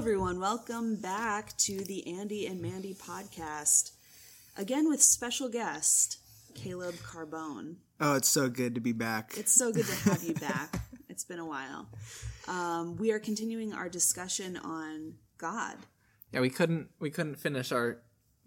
[0.00, 0.40] everyone.
[0.40, 3.92] Welcome back to the Andy and Mandy podcast.
[4.56, 6.16] Again with special guest,
[6.54, 7.74] Caleb Carbone.
[8.00, 9.34] Oh, it's so good to be back.
[9.36, 10.80] It's so good to have you back.
[11.10, 11.86] It's been a while.
[12.48, 15.76] Um, we are continuing our discussion on God.
[16.32, 18.00] Yeah, we couldn't we couldn't finish our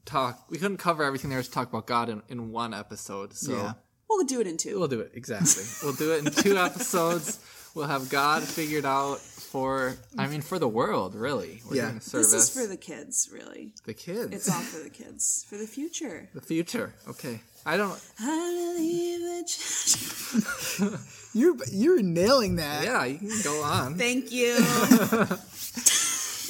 [0.05, 0.45] talk.
[0.49, 3.33] We couldn't cover everything there was to talk about God in, in one episode.
[3.33, 3.73] So Yeah.
[4.09, 5.65] We'll do it in 2 we'll do it exactly.
[5.83, 7.37] we'll do it in two episodes.
[7.75, 11.61] We'll have God figured out for I mean for the world, really.
[11.69, 11.85] We're Yeah.
[11.85, 12.31] doing a service.
[12.31, 13.73] This is for the kids, really.
[13.85, 14.31] the kids.
[14.33, 16.29] It's all for the kids, for the future.
[16.35, 16.93] the future.
[17.07, 17.41] Okay.
[17.65, 20.99] I don't I believe that.
[21.33, 22.83] You're you're nailing that.
[22.83, 23.95] yeah, you can go on.
[23.97, 24.53] Thank you.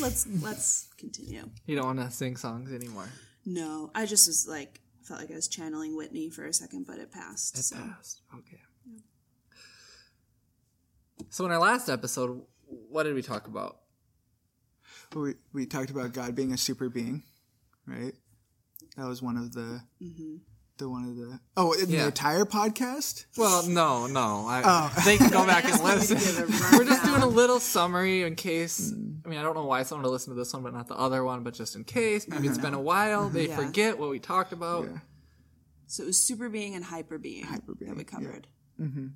[0.02, 1.50] let's let's continue.
[1.66, 3.08] You don't want to sing songs anymore.
[3.46, 6.98] No, I just was like felt like I was channeling Whitney for a second, but
[6.98, 7.58] it passed.
[7.64, 7.76] so.
[7.78, 8.22] Passed.
[8.34, 8.60] Okay.
[11.34, 13.80] So in our last episode, what did we talk about?
[15.16, 17.24] We we talked about God being a super being,
[17.88, 18.14] right?
[18.98, 20.36] That was one of the mm-hmm.
[20.78, 22.02] the one of the oh in Yeah.
[22.02, 23.26] the entire podcast.
[23.36, 24.46] Well, no, no.
[24.48, 25.02] I, Oh.
[25.06, 26.18] They can go back and listen.
[26.78, 28.92] We're just doing a little summary in case.
[28.92, 29.22] Mm.
[29.26, 30.96] I mean, I don't know why someone would listen to this one but not the
[30.96, 32.28] other one, but just in case.
[32.28, 33.30] Maybe it's been a while.
[33.30, 33.56] They Yeah.
[33.56, 34.86] forget what we talked about.
[34.86, 35.00] Yeah.
[35.88, 38.20] So it was super being and hyper being Hyper being, that we yeah.
[38.20, 38.48] covered.
[38.78, 39.10] You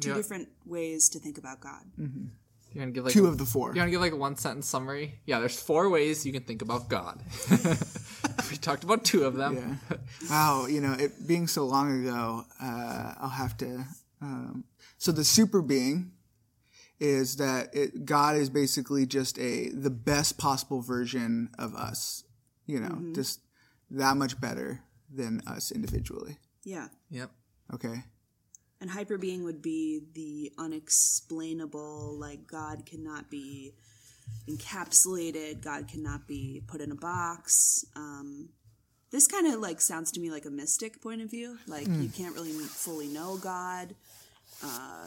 [0.00, 1.84] Two know- different ways to think about God.
[1.96, 3.74] You're gonna give like Two a- of the four.
[3.74, 5.20] You want to give like a one sentence summary?
[5.26, 7.22] Yeah, there's four ways you can think about God.
[8.50, 9.78] we talked about two of them.
[9.90, 9.96] Yeah.
[10.30, 13.84] Wow, you know, it being so long ago, uh, I'll have to.
[14.22, 14.64] Um,
[14.98, 16.12] so the super being
[17.00, 22.24] is that it, God is basically just a the best possible version of us.
[22.66, 23.40] You know, just
[23.90, 24.80] that much better
[25.12, 26.38] than us individually.
[26.64, 26.88] Yeah.
[27.10, 27.30] Yep.
[27.74, 28.04] Okay.
[28.82, 33.74] And hyper being would be the unexplainable, like God cannot be
[34.50, 37.84] encapsulated, God cannot be put in a box.
[37.94, 38.48] Um,
[39.12, 41.58] this kind of like sounds to me like a mystic point of view.
[41.68, 43.94] Like you can't really fully know God.
[44.64, 45.06] Uh,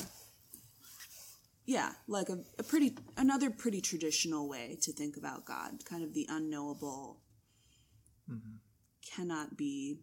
[1.66, 6.14] yeah, like a, a pretty another pretty traditional way to think about God, kind of
[6.14, 7.18] the unknowable,
[9.14, 10.00] cannot be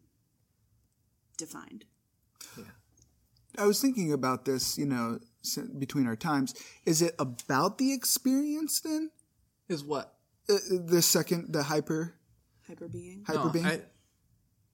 [1.39, 1.87] defined.
[3.59, 5.19] I was thinking about this, you know,
[5.79, 6.55] between our times.
[6.87, 9.11] Is it about the experience then?
[9.69, 10.15] Is what?
[10.49, 12.15] Uh, the second, the hyper,
[12.67, 13.25] Hyper being.
[13.27, 13.67] hyper No, being?
[13.67, 13.83] I-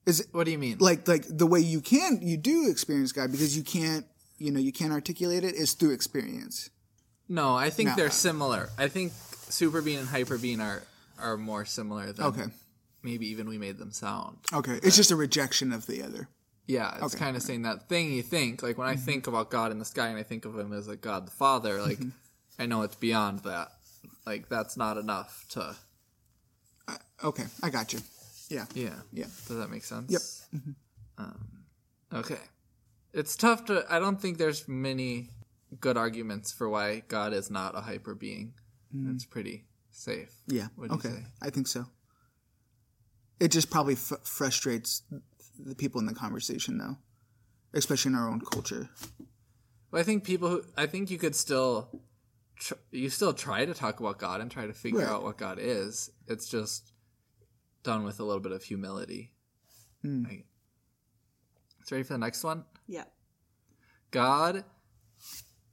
[0.05, 0.77] is it what do you mean?
[0.79, 4.05] like like the way you can you do experience God because you can't
[4.39, 6.69] you know you can't articulate it is through experience.
[7.27, 7.95] no, I think No.
[7.95, 8.69] they're similar.
[8.77, 9.11] I think
[9.49, 10.81] super being and hyper being are
[11.19, 12.45] are more similar than Okay.
[13.03, 14.37] maybe even we made them sound.
[14.53, 16.29] Okay, it's just a rejection of the other.
[16.69, 18.61] Yeah, it's Okay, kind of saying that thing you think.
[18.61, 19.03] Like when I mm-hmm.
[19.03, 21.31] think about God in the sky and I think of him as a God the
[21.31, 21.97] Father, like
[22.59, 23.69] I know it's beyond that.
[24.23, 25.75] Like that's not enough to.
[27.23, 27.99] Okay, I got you.
[28.49, 28.93] Yeah, Yeah.
[29.11, 29.25] Yeah.
[29.47, 30.11] Does that make sense?
[30.11, 30.61] Yep.
[30.61, 31.23] Mm-hmm.
[31.23, 31.47] Um,
[32.13, 32.39] okay.
[33.15, 33.83] It's tough to.
[33.89, 35.31] I don't think there's many
[35.79, 38.53] good arguments for why God is not a hyper being.
[38.95, 39.15] Mm.
[39.15, 40.35] It's pretty safe.
[40.45, 40.67] yeah.
[40.91, 41.25] Okay?
[41.41, 41.87] I think so.
[43.39, 45.01] It just probably f- frustrates
[45.63, 46.97] the people in the conversation, though,
[47.73, 48.89] especially in our own culture.
[49.91, 50.63] But I think people who.
[50.77, 51.89] I think you could still.
[52.57, 55.07] Tr- you still try to talk about God and try to figure Right.
[55.09, 56.09] out what God is.
[56.27, 56.91] It's just
[57.83, 59.31] done with a little bit of humility.
[60.01, 60.23] Hmm.
[60.25, 60.45] Right.
[61.85, 62.65] So ready for the next one?
[62.87, 63.05] Yeah.
[64.11, 64.65] God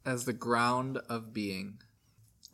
[0.05, 1.79] as the ground of being.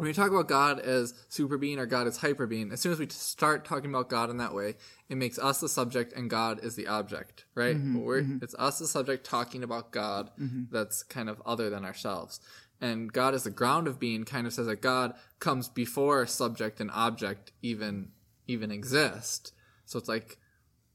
[0.03, 2.91] When we talk about God as super being or God as hyper being, as soon
[2.91, 4.75] as we start talking about God in that way,
[5.09, 7.77] it makes us the subject and God is the object, right?
[7.77, 8.39] Mm-hmm, We're, mm-hmm.
[8.43, 10.63] It's us the subject talking about God mm-hmm.
[10.73, 12.41] that's kind of other than ourselves.
[12.81, 16.81] And God as the ground of being kind of says that God comes before subject
[16.81, 18.09] and object even
[18.49, 19.53] even exist.
[19.85, 20.37] So it's like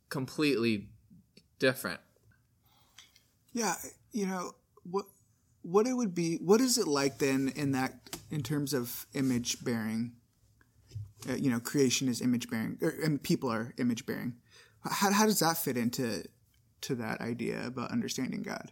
[0.09, 0.89] completely
[1.59, 2.01] different.
[3.53, 3.75] Yeah,
[4.11, 4.51] you know
[4.83, 5.05] what
[5.61, 6.39] what it would be.
[6.41, 10.13] What is it like then in that in terms of image bearing?
[11.27, 14.35] Uh, you know, creation is image bearing, or, and people are image bearing.
[14.83, 16.23] How how does that fit into
[16.81, 18.71] to that idea about understanding God?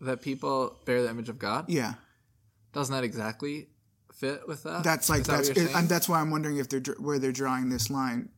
[0.00, 1.64] That people bear the image of God?
[1.68, 1.94] Yeah,
[2.72, 3.68] Doesn't that exactly
[4.12, 4.84] fit with that?
[4.84, 7.32] that's like Is that that's you're and that's why I'm wondering if they're where they're
[7.32, 8.28] drawing this line.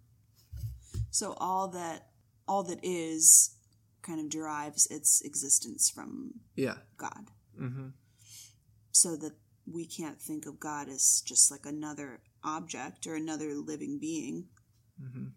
[1.11, 2.09] So all that
[2.47, 3.57] all that is
[4.03, 6.75] kind of derives its existence from yeah.
[6.97, 7.31] God.
[7.59, 7.89] hmm
[8.97, 9.35] So that
[9.67, 14.49] we can't think of God as just like another object or another living being.
[14.99, 15.33] Mhm.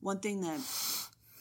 [0.00, 0.60] One thing that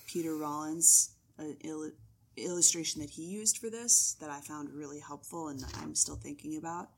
[0.07, 1.93] Peter Rollins, an il-
[2.35, 6.17] illustration that he used for this that I found really helpful and that I'm still
[6.17, 6.91] thinking about,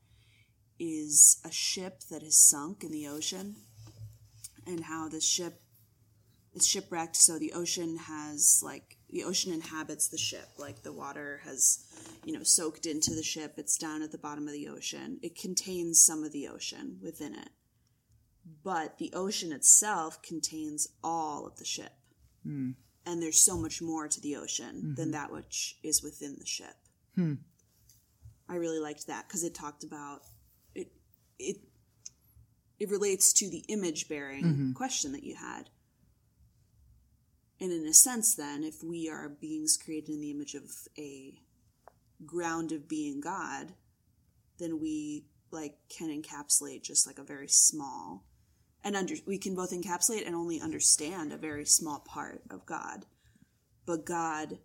[0.80, 3.54] is a ship that has sunk in the ocean
[4.66, 5.62] and how the ship
[6.54, 10.48] is shipwrecked so the ocean has like the ocean inhabits the ship.
[10.58, 11.84] Like the water has
[12.24, 13.54] you know soaked into the ship.
[13.58, 15.20] It's down at the bottom of the ocean.
[15.22, 17.50] It contains some of the ocean within it.
[18.64, 21.92] But the ocean itself contains all of the ship.
[22.42, 22.70] Hmm.
[23.06, 25.12] And there's so much more to the ocean than mm-hmm.
[25.12, 26.74] that which is within the ship.
[27.14, 27.34] Hmm.
[28.48, 30.22] I really liked that because it talked about
[30.74, 30.88] it
[31.38, 31.56] it
[32.78, 34.72] it relates to the image bearing mm-hmm.
[34.72, 35.68] question that you had
[37.62, 40.64] and in a sense then if we are beings created in the image of
[40.98, 41.40] a
[42.26, 43.72] ground of being god
[44.58, 48.24] then we like can encapsulate just like a very small
[48.84, 53.06] and under we can both encapsulate and only understand a very small part of god.
[53.86, 54.58] But god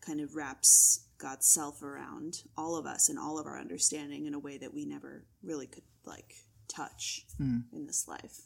[0.00, 4.34] kind of wraps god's self around all of us and all of our understanding in
[4.34, 6.34] a way that we never really could like
[6.68, 7.58] touch hmm.
[7.72, 8.42] in this life.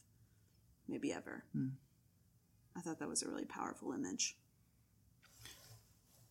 [0.88, 1.68] Maybe ever hmm.
[2.76, 4.36] I thought that was a really powerful image.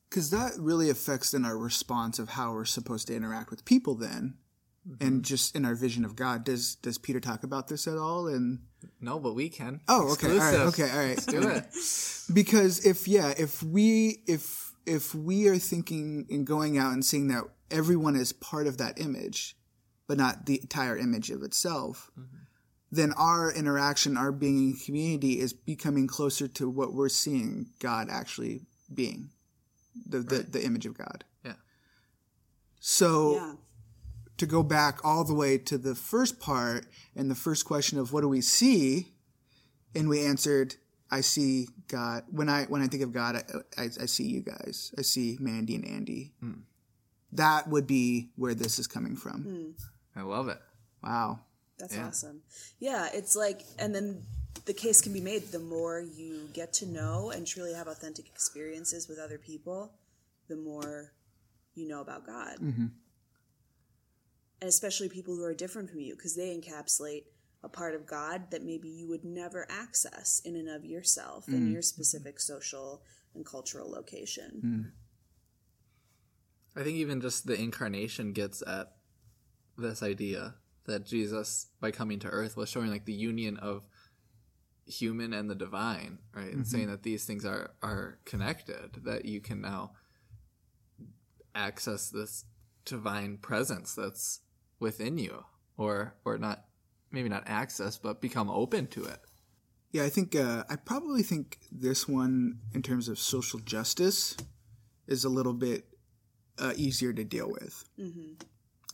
[0.09, 3.95] Because that really affects then our response of how we're supposed to interact with people
[3.95, 4.33] then
[4.99, 5.21] and mm-hmm.
[5.21, 6.43] just in our vision of god.
[6.43, 8.27] Does does peter talk about this at all?
[8.27, 8.59] And
[8.99, 9.81] No, but we can.
[9.88, 10.31] oh okay.
[10.31, 10.53] All right.
[10.53, 10.67] Exclusive.
[10.67, 10.91] okay.
[10.91, 11.09] All right.
[11.09, 12.33] Let's Do it.
[12.35, 17.27] because if yeah if we if if we are thinking and going out and seeing
[17.27, 19.55] that everyone is part of that image
[20.07, 22.38] but not the entire image of itself mm-hmm.
[22.91, 28.07] Then our interaction our being in community is becoming closer to what we're seeing god
[28.09, 28.61] actually
[28.93, 29.29] being
[30.07, 31.23] the the, the image of god.
[31.43, 31.53] Yeah.
[32.79, 33.53] so yeah.
[34.38, 36.85] to go back all the way to the first part
[37.15, 39.13] and the first question of what do we see?
[39.95, 40.75] And we answered
[41.09, 42.23] i see god.
[42.31, 44.93] When i when i think of god i, I, I see you guys.
[44.97, 46.33] I see mandy and andy.
[46.39, 46.61] Hmm.
[47.33, 49.43] That would be where this is coming from.
[49.43, 50.19] Hmm.
[50.19, 50.59] I love it.
[51.03, 51.39] wow
[51.81, 52.07] That's Yeah.
[52.07, 52.44] awesome.
[52.80, 54.25] Yeah, it's like, and then
[54.66, 58.28] the case can be made the more you get to know and truly have authentic
[58.28, 59.94] experiences with other people,
[60.48, 61.13] the more
[61.74, 62.57] you know about God.
[62.60, 62.88] Mm-hmm.
[64.62, 67.24] And especially people who are different from you, because they encapsulate
[67.63, 71.69] a part of God that maybe you would never access in and of yourself in
[71.69, 71.74] mm.
[71.74, 73.04] your specific social
[73.34, 74.94] and cultural location.
[76.75, 76.80] Mm.
[76.80, 78.94] I think even just the incarnation gets at
[79.77, 80.56] this idea
[80.86, 83.83] that Jesus, by coming to earth, was showing like the union of
[84.86, 86.51] human and the divine, right?
[86.54, 89.92] And saying that these things are are connected, that you can now
[91.54, 92.45] access this
[92.86, 94.42] divine presence that's
[94.80, 95.44] within you,
[95.78, 96.66] or or not,
[97.12, 99.19] maybe not access, but become open to it.
[99.92, 104.36] yeah i think uh, i probably think this one in terms of social justice
[105.07, 105.86] is a little bit
[106.57, 107.84] uh, easier to deal with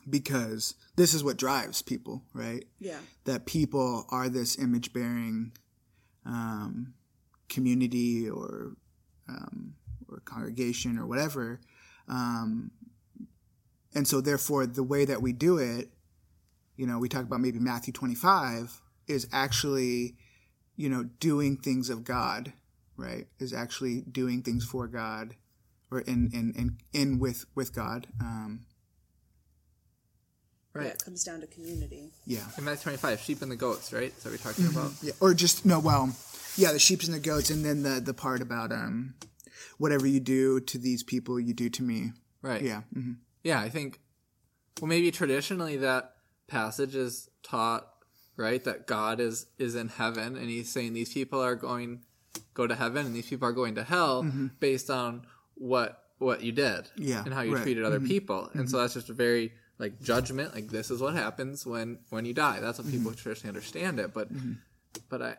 [0.10, 3.00] because this is what drives people right Yeah.
[3.26, 5.52] that people are this image bearing
[6.26, 6.94] um,
[7.50, 8.76] community or
[9.30, 9.74] um,
[10.10, 11.60] or congregation or whatever,
[12.08, 12.72] um,
[13.94, 15.90] and so therefore the way that we do it,
[16.76, 20.16] you know, we talk about maybe Matthew twenty five is actually,
[20.76, 22.54] you know, doing things of God,
[22.96, 23.28] right?
[23.40, 25.36] Is actually doing things for God,
[25.92, 28.08] or in in in, in with with God.
[28.22, 28.66] Um,
[30.80, 30.88] Right.
[30.94, 32.12] it comes down to community.
[32.26, 32.46] yeah.
[32.58, 34.14] In Matthew 25, sheep and the goats, right?
[34.16, 34.92] Is that what we're talking about?
[35.02, 35.80] Yeah, or just no.
[35.80, 36.16] Well,
[36.56, 39.16] yeah, the sheep and the goats, and then the the part about um,
[39.78, 42.12] whatever you do to these people, you do to me.
[42.42, 42.62] Right.
[42.62, 43.14] Yeah, hmm
[43.44, 44.00] Yeah, I think,
[44.82, 46.14] well, maybe traditionally that
[46.48, 47.88] passage is taught,
[48.38, 48.64] right?
[48.64, 52.04] That God is is in heaven, and He's saying these people are going
[52.54, 54.24] go to heaven, and these people are going to hell
[54.60, 55.26] based on
[55.56, 57.64] what what you did, Yeah, and how you right.
[57.64, 60.54] treated other people, and so that's just a very like judgment.
[60.54, 62.60] Like this is what happens when when you die.
[62.60, 62.98] That's what mm-hmm.
[62.98, 64.54] people traditionally understand it, but mm-hmm.
[65.10, 65.38] but I.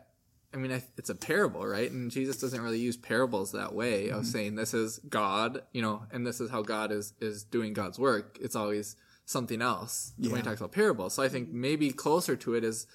[0.51, 1.91] I mean, I, it's a parable, right?
[1.91, 4.23] And Jesus doesn't really use parables that way of mm-hmm.
[4.23, 7.99] saying this is God, you know, and this is how God is is doing God's
[7.99, 8.39] work.
[8.41, 11.13] It's always something else when he talks about parables.
[11.13, 12.87] So I think maybe closer to it is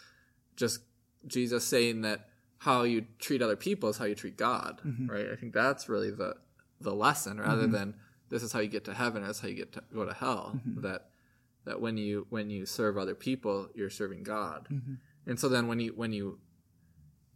[0.56, 0.80] just
[1.28, 5.30] Jesus saying that how you treat other people is how you treat God, right?
[5.30, 6.34] I think that's really the
[6.80, 7.94] the lesson, rather than
[8.30, 10.04] this is how you get to heaven, or this is how you get to go
[10.04, 10.58] to hell.
[10.78, 11.10] That
[11.64, 14.94] that when you when you serve other people, you're serving God, mm-hmm.
[15.26, 16.38] and so then when you when you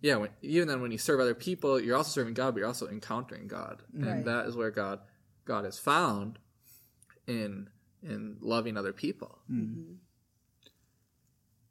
[0.00, 2.68] yeah, when, even then when you serve other people, you're also serving God, but you're
[2.68, 4.24] also encountering God, and Right.
[4.24, 5.00] that is where God
[5.44, 6.38] God is found
[7.26, 7.68] in
[8.02, 9.38] in loving other people.
[9.50, 9.80] Mm-hmm.
[9.80, 9.92] Mm-hmm.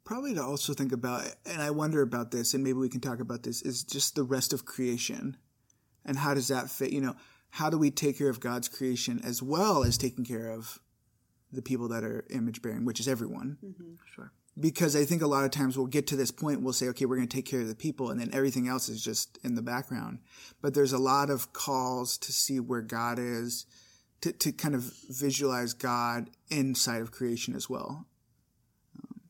[0.04, 3.20] Probably to also think about, and I wonder about this, and maybe we can talk
[3.20, 5.36] about this, is just the rest of creation,
[6.04, 6.92] and how does that fit?
[6.92, 7.14] You know,
[7.50, 10.80] how do we take care of God's creation as well as taking care of
[11.52, 13.58] the people that are image bearing, which is everyone.
[14.14, 14.32] Sure.
[14.60, 17.06] because I think a lot of times we'll get to this point, we'll say, okay,
[17.06, 19.54] we're going to take care of the people, and then everything else is just in
[19.54, 20.18] the background.
[20.60, 23.66] But there's a lot of calls to see where God is,
[24.22, 28.06] to, to kind of visualize God inside of creation as well.
[28.96, 29.20] Um,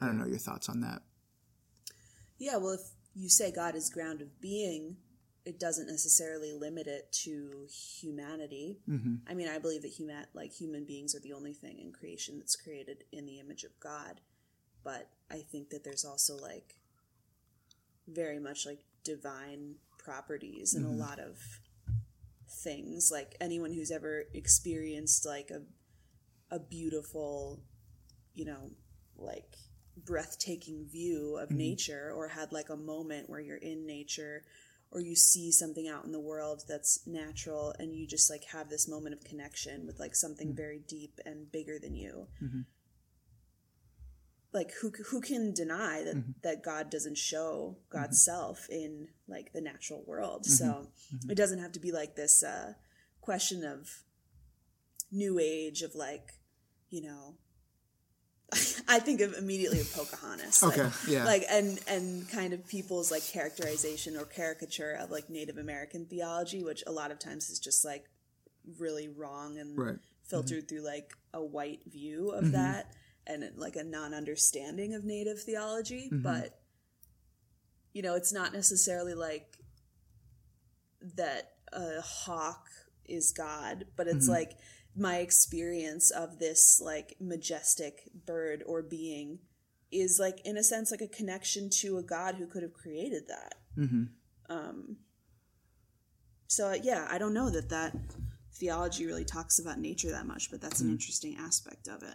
[0.00, 1.02] I don't know your thoughts on that.
[2.38, 2.80] Yeah, well, if
[3.14, 4.96] you say God is ground of being,
[5.46, 7.68] it doesn't necessarily limit it to
[8.00, 8.80] humanity.
[8.90, 9.14] Mm-hmm.
[9.30, 12.38] I mean, I believe that human like human beings are the only thing in creation
[12.38, 14.20] that's created in the image of God.
[14.82, 16.74] But I think that there's also like
[18.08, 21.00] very much like divine properties in mm-hmm.
[21.00, 21.38] a lot of
[22.50, 23.10] things.
[23.12, 25.62] Like anyone who's ever experienced like a
[26.52, 27.62] a beautiful,
[28.34, 28.72] you know,
[29.16, 29.56] like
[29.96, 31.58] breathtaking view of mm-hmm.
[31.58, 34.42] nature or had like a moment where you're in nature
[34.90, 38.68] or you see something out in the world that's natural and you just like have
[38.68, 40.56] this moment of connection with like something mm-hmm.
[40.56, 42.60] very deep and bigger than you mm-hmm.
[44.52, 46.30] like who who can deny that mm-hmm.
[46.42, 48.36] that god doesn't show god's mm-hmm.
[48.36, 50.52] self in like the natural world mm-hmm.
[50.52, 51.30] so mm-hmm.
[51.30, 52.72] it doesn't have to be like this uh
[53.20, 54.02] question of
[55.10, 56.32] new age of like
[56.90, 57.34] you know
[58.88, 60.62] I think of immediately of Pocahontas.
[60.62, 61.24] Okay, like, yeah.
[61.24, 66.62] Like and and kind of people's like characterization or caricature of like Native American theology,
[66.62, 68.04] which a lot of times is just like
[68.78, 69.96] really wrong and right.
[70.24, 70.76] filtered mm-hmm.
[70.76, 72.52] through like a white view of mm-hmm.
[72.52, 72.92] that
[73.26, 76.08] and like a non-understanding of Native theology.
[76.12, 76.22] Mm-hmm.
[76.22, 76.60] But
[77.92, 79.56] you know, it's not necessarily like
[81.16, 82.68] that a hawk
[83.06, 84.34] is God, but it's mm-hmm.
[84.34, 84.52] like
[84.96, 89.38] my experience of this like majestic bird or being
[89.92, 93.24] is like in a sense like a connection to a god who could have created
[93.28, 94.04] that mm-hmm.
[94.48, 94.96] um
[96.46, 97.96] so yeah i don't know that that
[98.54, 100.92] theology really talks about nature that much but that's an mm.
[100.92, 102.14] interesting aspect of it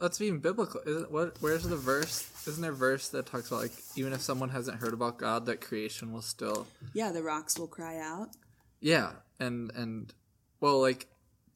[0.00, 0.80] Let's be biblical.
[0.86, 1.36] Isn't what?
[1.40, 2.30] Where's the verse?
[2.46, 5.46] Isn't there a verse that talks about like even if someone hasn't heard about God,
[5.46, 6.66] that creation will still.
[6.92, 8.28] Yeah, the rocks will cry out.
[8.80, 10.12] Yeah, and and
[10.60, 11.06] well, like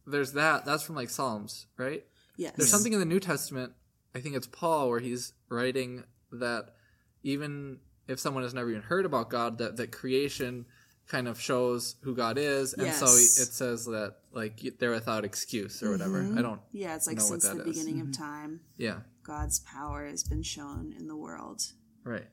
[0.06, 0.64] there's that.
[0.64, 2.04] That's from like Psalms, right?
[2.36, 2.54] Yes.
[2.56, 3.72] There's something in the New Testament.
[4.14, 6.74] I think it's Paul where he's writing that
[7.22, 10.66] even if someone has never even heard about God, that that creation
[11.06, 12.98] kind of shows who God is, and yes.
[12.98, 16.22] so it says that like they're without excuse or whatever.
[16.22, 16.38] Mm-hmm.
[16.38, 16.60] I don't.
[16.72, 17.64] Yeah, it's like since the is.
[17.64, 18.10] beginning mm-hmm.
[18.10, 18.60] of time.
[18.76, 21.62] Yeah, God's power has been shown in the world.
[22.04, 22.26] Right.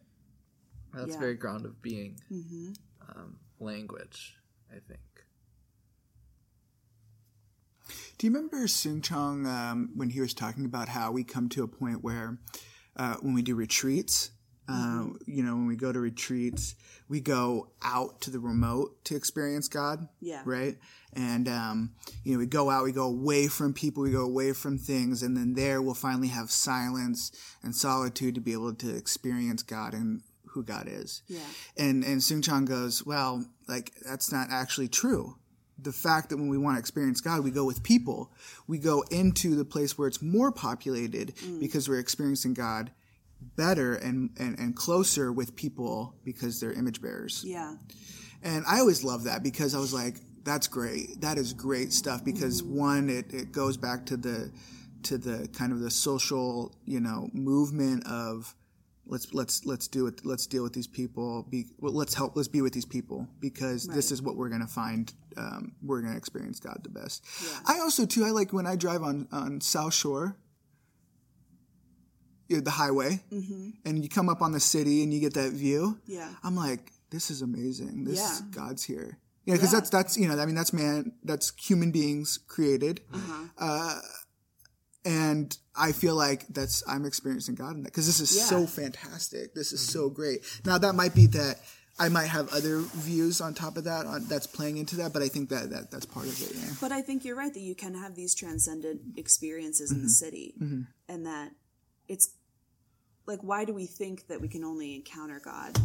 [0.93, 1.19] That's yeah.
[1.19, 2.73] very ground of being mm-hmm.
[3.09, 4.37] um, language,
[4.69, 4.99] I think.
[8.17, 11.67] Do you remember Soong-Chan um, when he was talking about how we come to a
[11.67, 12.37] point where
[12.95, 14.31] uh, when we do retreats,
[14.69, 15.15] uh, mm-hmm.
[15.25, 16.75] you know, when we go to retreats,
[17.09, 20.07] we go out to the remote to experience God.
[20.21, 20.41] Yeah.
[20.45, 20.77] Right.
[21.13, 21.91] And, um,
[22.23, 25.21] you know, we go out, we go away from people, we go away from things,
[25.21, 27.31] and then there we'll finally have silence
[27.61, 31.23] and solitude to be able to experience God and who God is.
[31.27, 31.39] Yeah.
[31.77, 35.37] And, and Soong-Chan goes, well, like, that's not actually true
[35.83, 38.31] the fact that when we want to experience God, we go with people.
[38.67, 41.59] We go into the place where it's more populated mm.
[41.59, 42.91] because we're experiencing God
[43.55, 47.43] better and, and, and closer with people because they're image bearers.
[47.45, 47.75] Yeah.
[48.41, 51.21] And I always love that because I was like, that's great.
[51.21, 52.71] That is great stuff because mm.
[52.71, 54.51] one, it, it goes back to the,
[55.03, 58.55] to the kind of the social, you know, movement of,
[59.05, 62.47] let's let's let's do it let's deal with these people be well, let's help let's
[62.47, 63.95] be with these people because right.
[63.95, 67.25] this is what we're going to find um, we're going to experience god the best
[67.43, 67.59] yeah.
[67.65, 70.37] i also too i like when i drive on on south shore
[72.47, 73.69] you know, the highway mm-hmm.
[73.85, 76.91] and you come up on the city and you get that view yeah i'm like
[77.09, 78.47] this is amazing this yeah.
[78.51, 79.79] god's here yeah because yeah.
[79.79, 83.43] that's that's you know i mean that's man that's human beings created uh-huh.
[83.59, 83.99] uh,
[85.05, 88.43] and I feel like that's I'm experiencing God in that because this is yeah.
[88.43, 89.53] so fantastic.
[89.53, 89.99] This is mm-hmm.
[89.99, 90.39] so great.
[90.65, 91.59] Now that might be that
[91.99, 95.21] I might have other views on top of that on, that's playing into that, but
[95.21, 96.55] I think that, that that's part of it.
[96.55, 96.73] Yeah.
[96.81, 99.99] But I think you're right that you can have these transcendent experiences mm-hmm.
[99.99, 100.25] in the mm-hmm.
[100.25, 100.81] city, mm-hmm.
[101.07, 101.51] and that
[102.07, 102.31] it's
[103.25, 105.77] like why do we think that we can only encounter God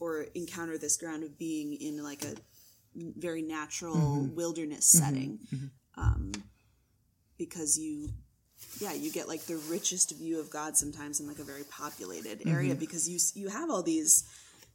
[0.00, 2.34] or encounter this ground of being in like a
[2.94, 4.34] very natural mm-hmm.
[4.34, 5.04] wilderness mm-hmm.
[5.04, 5.38] setting?
[5.96, 6.32] Um,
[7.36, 8.08] because you
[8.78, 12.46] yeah, you get like the richest view of God sometimes in like a very populated
[12.46, 12.80] area mm-hmm.
[12.80, 14.24] because you you have all these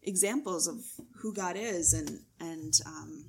[0.03, 0.83] examples of
[1.17, 3.25] who God is and and um,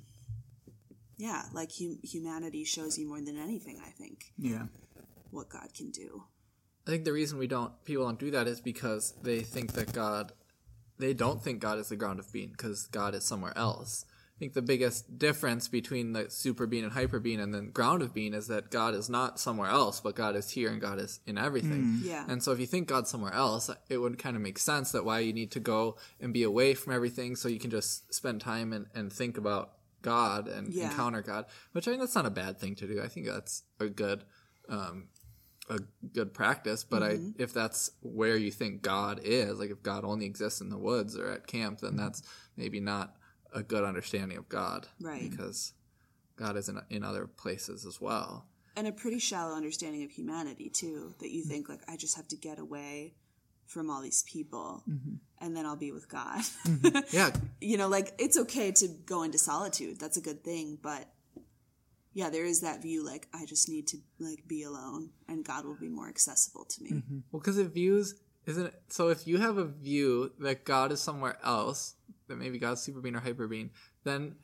[1.17, 3.79] yeah, like hum- humanity shows you more than anything.
[3.85, 4.31] I think.
[4.37, 4.65] Yeah.
[5.31, 6.23] What God can do.
[6.87, 9.93] I think the reason we don't people don't do that is because they think that
[9.93, 10.31] God,
[10.97, 14.05] they don't think God is the ground of being because God is somewhere else
[14.39, 18.13] think the biggest difference between the super being and hyper being and the ground of
[18.13, 21.19] being is that God is not somewhere else, but God is here and God is
[21.27, 21.99] in everything.
[21.99, 22.05] Mm.
[22.05, 22.25] Yeah.
[22.27, 25.03] And so if you think God's somewhere else, it would kind of make sense that
[25.03, 28.39] why you need to go and be away from everything so you can just spend
[28.39, 30.89] time and, and think about God and Yeah.
[30.89, 31.45] encounter God.
[31.73, 33.01] Which I mean that's not a bad thing to do.
[33.01, 34.23] I think that's a good
[34.69, 35.09] um
[35.69, 35.79] a
[36.13, 37.41] good practice, but I mm-hmm.
[37.41, 41.17] if that's where you think God is, like if God only exists in the woods
[41.17, 41.99] or at camp, then mm-hmm.
[41.99, 42.23] that's
[42.57, 43.15] maybe not
[43.53, 44.87] a good understanding of God.
[45.01, 45.29] Right.
[45.29, 45.73] Because
[46.35, 48.45] God is in in other places as well.
[48.75, 52.27] and a pretty shallow understanding of humanity too that you think like i just have
[52.29, 53.13] to get away
[53.65, 55.15] from all these people mm-hmm.
[55.39, 56.97] and then i'll be with god mm-hmm.
[57.11, 61.09] Yeah, you know like it's okay to go into solitude that's a good thing but
[62.13, 65.65] yeah there is that view like i just need to like be alone and god
[65.65, 67.17] will be more accessible to me mm-hmm.
[67.31, 68.15] Well, because it views
[68.45, 68.81] isn't it?
[68.89, 71.95] So if you have a view that God is somewhere else,
[72.29, 73.71] that maybe God's super being or hyper being,
[74.03, 74.35] then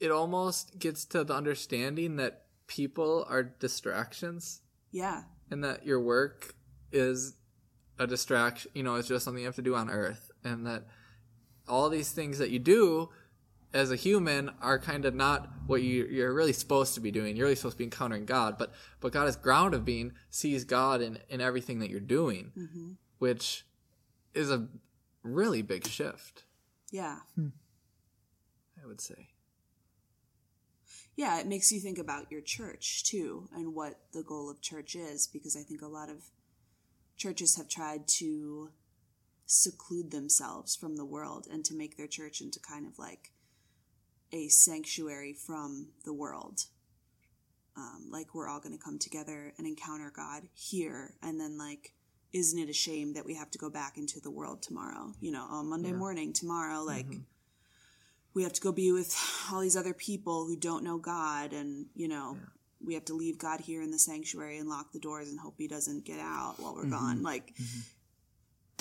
[0.00, 4.60] it almost gets to the understanding that people are distractions
[4.92, 6.54] yeah and that your work
[6.92, 7.34] is
[7.98, 8.70] a distraction.
[8.74, 10.84] You know, it's just something you have to do on Earth, and that
[11.66, 13.10] all these things that you do
[13.74, 17.36] as a human are kind of not what you, you're really supposed to be doing.
[17.36, 20.64] You're really supposed to be encountering God, but but God, as ground of being, sees
[20.64, 22.92] God in in everything that you're doing, mm-hmm.
[23.18, 23.66] which
[24.34, 24.68] is a
[25.22, 26.44] really big shift.
[26.90, 27.18] yeah
[28.82, 29.28] I would say.
[31.16, 34.94] yeah it makes you think about your church too and what the goal of church
[34.94, 36.30] is because i think a lot of
[37.16, 38.70] churches have tried to
[39.46, 43.32] seclude themselves from the world and to make their church into kind of like
[44.32, 46.66] a sanctuary from the world
[47.76, 51.94] um, like we're all going to come together and encounter god here and then like
[52.32, 55.12] isn't it a shame that we have to go back into the world tomorrow?
[55.20, 57.22] You know on monday morning tomorrow like mm-hmm.
[58.34, 59.16] we have to go be with
[59.52, 62.36] all these other people who don't know God, and you know,
[62.84, 65.54] we have to leave God here in the sanctuary and lock the doors and hope
[65.58, 66.90] He doesn't get out while we're mm-hmm.
[66.90, 67.22] gone.
[67.22, 67.80] Like, mm-hmm.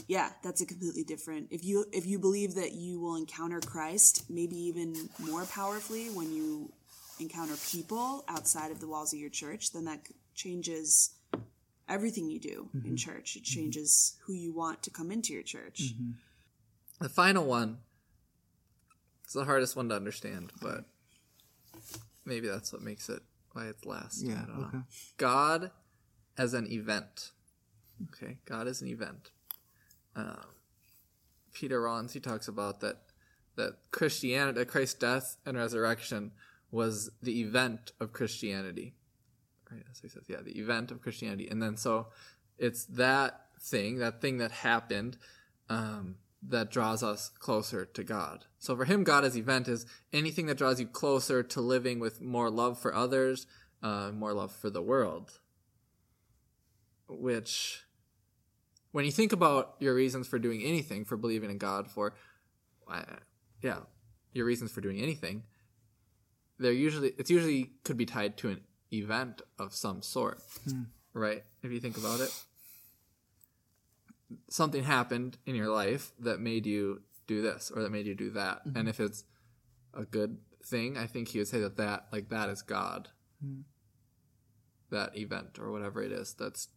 [0.08, 1.48] yeah, that's a completely different.
[1.52, 6.32] If you if you believe that you will encounter Christ, maybe even more powerfully when
[6.32, 6.72] you
[7.20, 10.00] encounter people outside of the walls of your church, then that
[10.36, 11.16] changes
[11.90, 12.96] everything you do in mm-hmm.
[12.96, 13.36] church.
[13.36, 13.60] It mm-hmm.
[13.60, 15.94] changes who you want to come into your church.
[15.94, 16.12] Mm-hmm.
[17.02, 17.78] The final one
[19.28, 20.86] it's the hardest one to understand, but
[22.24, 23.22] maybe that's what makes it
[23.52, 24.24] why it's last.
[24.24, 24.84] Yeah, I don't know.
[25.18, 25.72] God
[26.38, 27.32] as an event.
[28.04, 29.32] Okay, God as an event.
[30.16, 30.46] Um,
[31.52, 33.00] Peter Rollins he talks about that
[33.58, 36.32] that Christianity, that Christ's death and resurrection
[36.72, 38.94] was the event of Christianity.
[39.70, 40.24] Right, what he says.
[40.28, 42.08] Yeah, the event of Christianity, and then so
[42.58, 45.18] it's that thing, that thing that happened,
[45.70, 46.16] um,
[46.48, 48.46] that draws us closer to God.
[48.60, 52.22] So for him, God as event is anything that draws you closer to living with
[52.22, 53.48] more love for others,
[53.84, 55.40] uh, more love for the world.
[57.10, 57.84] Which,
[58.92, 62.14] when you think about your reasons for doing anything, for believing in God, for,
[62.90, 63.02] uh,
[63.62, 63.80] yeah,
[64.34, 65.44] your reasons for doing anything,
[66.60, 70.84] they're usually it's usually could be tied to an event of some sort, hmm.
[71.14, 71.44] right?
[71.64, 72.34] If you think about it,
[74.50, 78.32] something happened in your life that made you do this or that made you do
[78.32, 78.78] that, mm-hmm.
[78.78, 79.24] and if it's
[79.94, 83.10] a good thing, I think he would say that that like that is God.
[83.44, 83.62] Hmm.
[84.90, 86.70] That event or whatever it is that's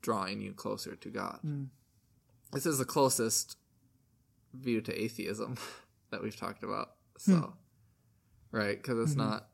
[0.00, 1.38] drawing you closer to God.
[1.42, 1.64] Hmm.
[2.52, 3.56] This is the closest
[4.54, 5.56] view to atheism
[6.10, 6.92] that we've talked about.
[7.18, 7.54] So,
[8.50, 8.80] right?
[8.80, 9.30] Because it's mm-hmm.
[9.30, 9.48] not.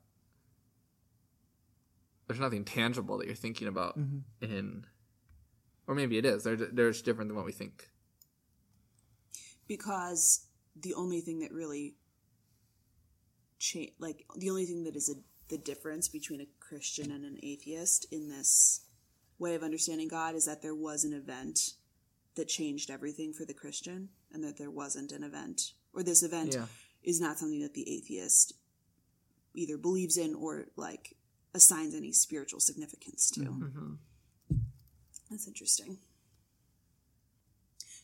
[2.33, 4.19] There's nothing tangible that you're thinking about mm-hmm.
[4.43, 4.85] in,
[5.87, 6.43] or maybe it is.
[6.43, 7.89] They're they're just different than what we think.
[9.67, 11.95] because the only thing that really
[13.59, 15.15] change like the only thing that is a,
[15.49, 18.81] the difference between a christian and an atheist in this
[19.39, 21.59] way of understanding god is that there was an event
[22.35, 26.55] that changed everything for the christian and that there wasn't an event or this event
[26.55, 26.65] Yeah.
[27.03, 28.53] is not something that the atheist
[29.53, 31.15] either believes in or like
[31.53, 33.97] assigns any spiritual significance to
[35.29, 35.97] that's interesting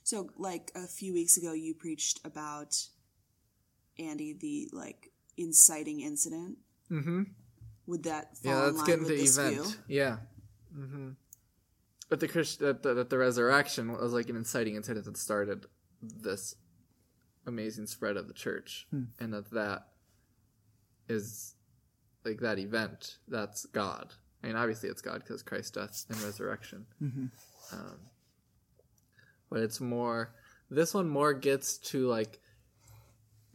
[0.09, 2.87] so, like a few weeks ago, you preached about
[3.99, 6.57] Andy the like inciting incident.
[6.89, 7.23] Mm-hmm.
[7.85, 9.53] Would that fall Yeah, in let's line get with into this event.
[9.53, 9.73] view?
[9.87, 10.17] Yeah.
[10.75, 11.09] Mm-hmm.
[12.09, 15.67] But the Christ that the, that the resurrection was like an inciting incident that started
[16.01, 16.55] this
[17.45, 18.87] amazing spread of the church,
[19.19, 19.89] and that that
[21.07, 21.53] is
[22.25, 23.17] like that event.
[23.27, 24.13] That's God.
[24.43, 26.85] I mean, obviously it's God because Christ's death and resurrection.
[27.73, 27.99] Um,
[29.49, 30.33] but it's more.
[30.69, 32.39] This one more gets to like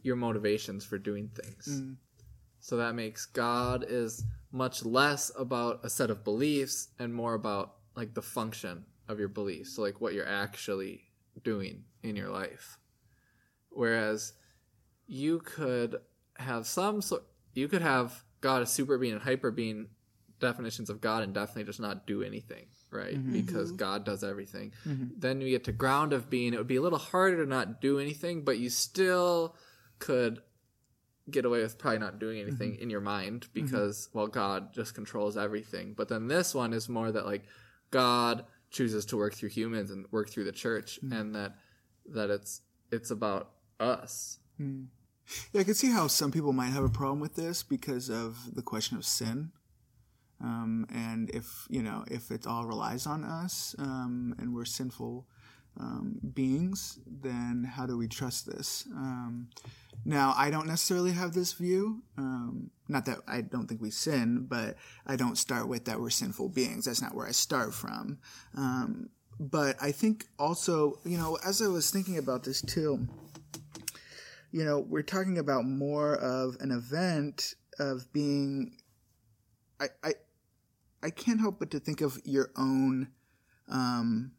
[0.01, 1.81] your motivations for doing things.
[2.59, 7.75] So that makes God is much less about a set of beliefs and more about
[7.95, 9.75] like the function of your beliefs.
[9.75, 11.03] So like what you're actually
[11.43, 12.79] doing in your life.
[13.69, 14.33] Whereas
[15.07, 15.97] you could
[16.37, 17.23] have some sort
[17.53, 19.87] you could have God as super being and hyper being
[20.39, 23.15] definitions of God and definitely just not do anything, right?
[23.15, 23.31] Mm-hmm.
[23.31, 23.77] Because mm-hmm.
[23.77, 24.71] God does everything.
[24.87, 25.17] Mm-hmm.
[25.17, 27.81] Then you get to ground of being, it would be a little harder to not
[27.81, 29.55] do anything, but you still
[29.97, 30.43] could
[31.31, 35.37] get away with probably not doing anything in your mind because well God just controls
[35.37, 35.95] everything.
[35.97, 37.45] But then this one is more that like
[37.89, 41.19] God chooses to work through humans and work through the church mm.
[41.19, 41.55] and that
[42.13, 44.37] that it's it's about us.
[44.61, 44.85] Mm.
[45.51, 48.55] Yeah, I can see how some people might have a problem with this because of
[48.55, 49.51] the question of sin.
[50.41, 55.25] Um, and if, you know, if it all relies on us um, and we're sinful
[55.79, 58.85] um, beings, then how do we trust this?
[58.91, 59.49] Um,
[60.03, 62.03] now, I don't necessarily have this view.
[62.17, 64.75] Um, not that I don't think we sin, but
[65.07, 66.85] I don't start with that we're sinful beings.
[66.85, 68.19] That's not where I start from.
[68.55, 69.09] Um,
[69.39, 73.07] but I think also, you know, as I was thinking about this too,
[74.55, 78.77] you know, we're talking about more of an event of being.
[79.81, 80.13] I I,
[81.03, 83.09] I can't help but to think of your own
[83.67, 84.31] um,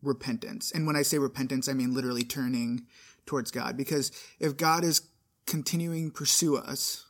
[0.00, 2.86] repentance, and when I say repentance, I mean literally turning
[3.26, 3.76] towards God.
[3.76, 5.02] Because if God is
[5.44, 7.04] continuing to pursue us,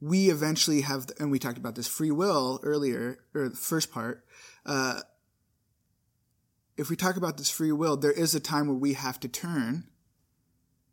[0.00, 4.24] we eventually have, and we talked about this free will earlier, or the first part.
[4.64, 5.00] Uh,
[6.78, 9.28] if we talk about this free will, there is a time where we have to
[9.28, 9.88] turn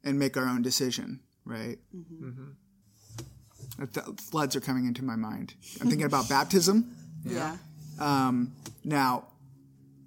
[0.05, 1.77] and make our own decision, right?
[3.81, 5.53] Uh, th- Floods are coming into my mind.
[5.81, 6.95] I'm thinking about baptism.
[7.27, 7.57] Yeah.
[7.99, 8.51] Um,
[8.83, 9.29] now,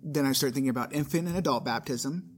[0.04, 2.30] then I start thinking about infant and adult baptism.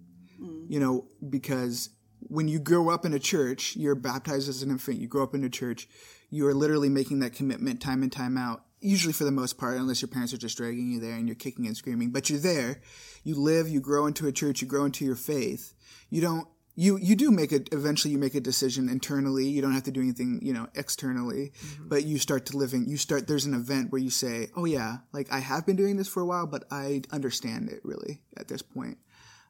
[0.71, 4.99] You know, because when you grow up in a church, you're baptized as an infant.
[4.99, 5.87] You grow up in a church.
[6.31, 8.65] You are literally making that commitment time and time out.
[8.81, 11.35] Usually, for the most part, unless your parents are just dragging you there and you're
[11.35, 12.11] kicking and screaming.
[12.11, 12.81] But you're there.
[13.23, 13.69] You live.
[13.69, 14.63] You grow into a church.
[14.63, 15.75] You grow into your faith.
[16.09, 16.49] You don't.
[16.77, 17.69] You you do make it.
[17.73, 19.47] Eventually, you make a decision internally.
[19.47, 21.53] You don't have to do anything, you know, externally.
[21.81, 22.89] But you start to living.
[22.89, 23.27] You start.
[23.27, 26.21] There's an event where you say, "Oh yeah, like I have been doing this for
[26.21, 28.99] a while, but I understand it really at this point."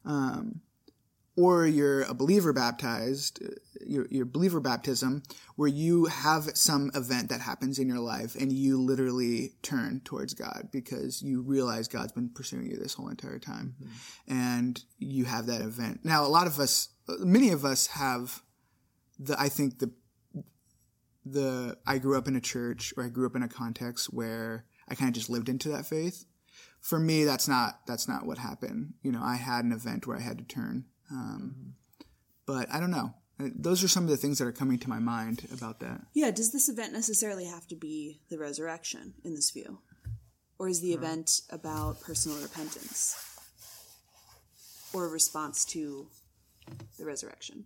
[0.04, 0.62] Um,
[1.37, 3.48] or you're a believer baptized, uh,
[3.87, 5.22] your, your believer baptism,
[5.56, 10.35] where you have some event that happens in your life and you literally turn towards
[10.35, 13.74] God because you realize God's been pursuing you this whole entire time.
[14.28, 16.00] And you have that event.
[16.04, 18.42] Now, a lot of us, many of us have
[19.18, 19.90] the, I think the,
[21.24, 24.64] the, I grew up in a church or I grew up in a context where
[24.88, 26.24] I kind of just lived into that faith.
[26.80, 28.94] For me, that's not, that's not what happened.
[29.02, 30.86] You know, I had an event where I had to turn.
[31.10, 31.74] Um,
[32.46, 33.14] But I don't know.
[33.38, 36.00] Uh, Those are some of the things that are coming to my mind about that.
[36.14, 39.80] Yeah, does this event necessarily have to be the resurrection in this view?
[40.58, 43.14] Or is the event about personal repentance?
[44.92, 46.08] Or a response to
[46.98, 47.64] the resurrection?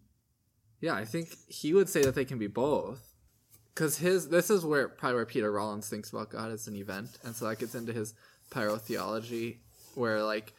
[0.80, 3.14] Yeah, I think he would say that they can be both.
[3.74, 7.18] Because his this is where probably where Peter Rollins thinks about God as an event,
[7.24, 8.14] and so that gets into his
[8.50, 9.56] pyrotheology,
[9.96, 10.52] where like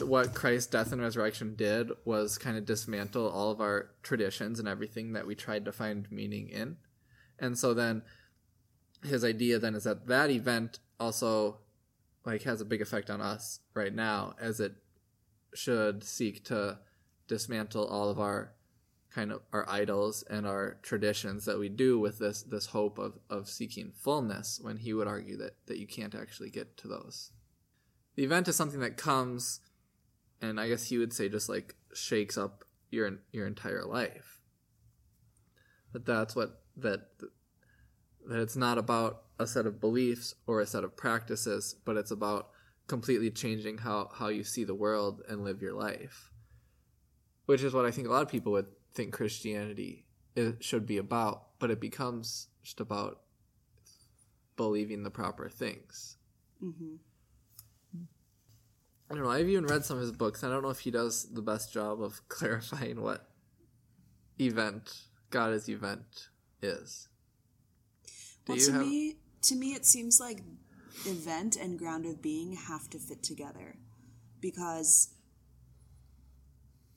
[0.00, 4.66] what Christ's death and resurrection did was kind of dismantle all of our traditions and
[4.66, 6.78] everything that we tried to find meaning in,
[7.38, 8.02] and so then
[9.04, 11.58] his idea then is that that event also
[12.24, 14.74] like has a big effect on us right now, as it
[15.54, 16.78] should seek to
[17.28, 18.52] dismantle all of our
[19.14, 23.18] kind of our idols and our traditions that we do with this this hope of
[23.28, 27.32] of seeking fullness when he would argue that that you can't actually get to those.
[28.16, 29.60] The event is something that comes
[30.40, 34.40] and i guess he would say just like shakes up your your entire life.
[35.92, 37.10] But that's what that
[38.28, 42.10] that it's not about a set of beliefs or a set of practices but it's
[42.10, 42.50] about
[42.86, 46.31] completely changing how how you see the world and live your life
[47.46, 50.04] which is what I think a lot of people would think Christianity
[50.36, 53.20] is, should be about, but it becomes just about
[54.56, 56.16] believing the proper things.
[56.62, 56.94] Mm-hmm.
[59.10, 59.30] I don't know.
[59.30, 60.42] I've even read some of his books.
[60.42, 63.28] I don't know if he does the best job of clarifying what
[64.40, 66.28] event God as event
[66.62, 67.08] is.
[68.46, 68.80] Do Well, to have?
[68.80, 70.42] me, to me, it seems like
[71.06, 73.76] event and ground of being have to fit together,
[74.40, 75.10] because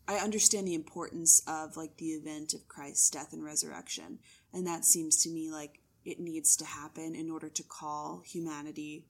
[0.08, 4.20] I understand the importance of like the event of Christ's death and resurrection,
[4.54, 9.08] and that seems to me like it needs to happen in order to call humanity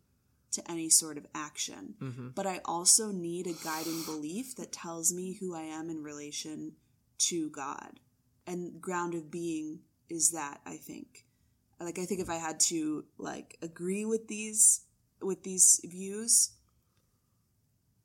[0.51, 1.95] to any sort of action.
[2.01, 2.29] Mm-hmm.
[2.29, 6.73] But I also need a guiding belief that tells me who I am in relation
[7.17, 7.99] to God.
[8.47, 9.79] and ground of being
[10.09, 11.25] is that I think.
[11.79, 14.81] Like I think if I had to like agree with these
[15.21, 16.51] with these views,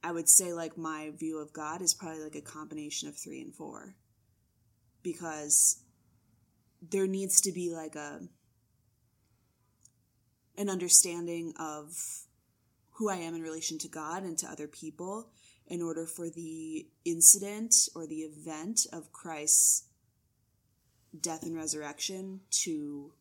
[0.02, 3.40] I would say like my view of God is probably like a combination of 3
[3.40, 3.94] and 4.
[5.02, 5.82] Because
[6.82, 8.20] there needs to be like a
[10.56, 11.96] an understanding of
[12.92, 15.30] who I am in relation to God and to other people
[15.66, 19.84] in order for the incident or the event of Christ's
[21.18, 23.12] death and resurrection to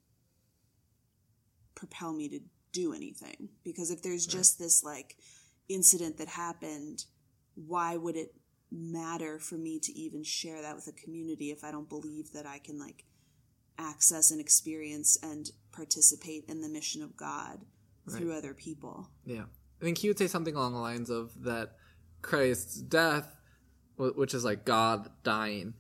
[1.75, 2.39] propel me to
[2.73, 3.49] do anything.
[3.63, 5.15] Because if there's just this like
[5.69, 7.05] incident that happened,
[7.55, 8.33] why would it
[8.71, 12.45] matter for me to even share that with a community if I don't believe that
[12.45, 13.05] I can like
[13.77, 17.59] access and experience and participate in the mission of God
[18.09, 19.09] through other people?
[19.25, 19.43] Yeah.
[19.81, 21.75] I think he would say something along the lines of that
[22.21, 23.37] Christ's death,
[23.97, 25.73] which is like God dying,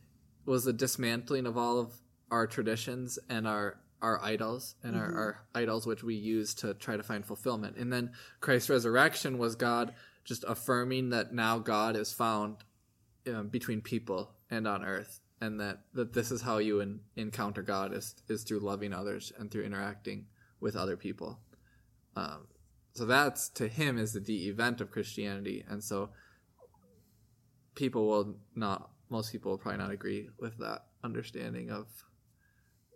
[0.45, 1.93] was the dismantling of all of
[2.31, 6.95] our traditions and our our idols and our, our idols which we use to try
[6.95, 7.77] to find fulfillment.
[7.77, 12.57] And then Christ's resurrection was God just affirming that now God is found
[13.27, 17.61] um, between people and on earth and that, that this is how you en- encounter
[17.61, 20.25] God is, is through loving others and through interacting
[20.59, 21.39] with other people.
[22.15, 22.47] Um,
[22.93, 25.63] so that's to him is the, the event of Christianity.
[25.67, 26.09] And so
[27.75, 31.87] people will not, most people will probably not agree with that understanding of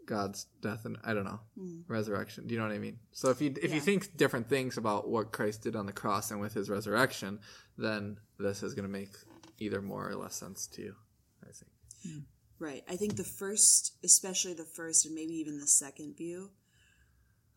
[0.05, 1.39] God's death and I don't know
[1.87, 2.47] resurrection.
[2.47, 2.99] Do you know what I mean?
[3.11, 6.31] So if you if you think different things about what Christ did on the cross
[6.31, 7.39] and with His resurrection,
[7.77, 9.11] then this is going to make
[9.59, 10.95] either more or less sense to you.
[11.43, 12.23] I think.
[12.59, 12.83] Right.
[12.87, 16.51] I think the first, especially the first and maybe even the second view,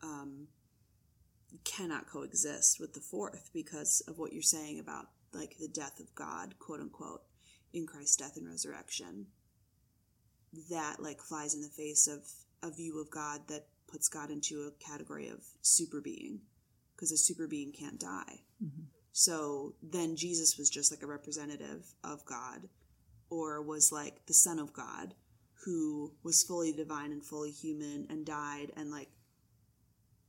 [0.03, 0.47] um,
[1.63, 6.13] cannot coexist with the fourth because of what you're saying about like the death of
[6.15, 7.21] God, quote unquote,
[7.73, 9.27] in Christ's death and resurrection.
[10.69, 12.23] That like flies in the face of
[12.63, 16.39] a view of God that puts God into a category of super being
[16.95, 18.41] because a super being can't die.
[18.63, 18.83] Mm-hmm.
[19.11, 22.69] So then Jesus was just like a representative of God
[23.29, 25.13] or was like the son of God
[25.65, 29.09] who was fully divine and fully human and died and like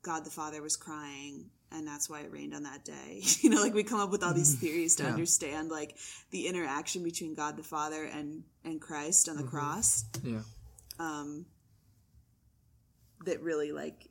[0.02, 3.22] God the Father was crying and that's why it rained on that day.
[3.40, 5.10] you know, like we come up with all these theories to Yeah.
[5.10, 5.96] understand like
[6.30, 10.40] the interaction between God the Father and and Christ on the cross Yeah.
[10.98, 11.46] um
[13.24, 14.08] that really like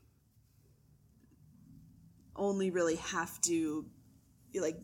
[2.36, 3.86] only really have to
[4.60, 4.78] like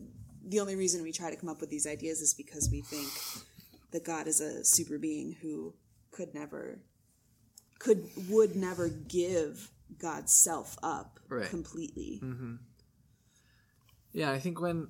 [0.46, 3.08] the only reason we try to come up with these ideas is because we think
[3.92, 5.74] that God is a super being who
[6.10, 6.78] could never
[7.78, 11.48] could would never give God's self up Right.
[11.48, 12.20] completely.
[12.22, 12.54] Mm-hmm.
[14.12, 14.88] Yeah, I think when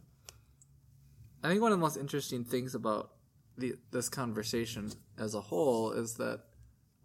[1.43, 3.11] I think one of the most interesting things about
[3.57, 6.41] the, this conversation as a whole is that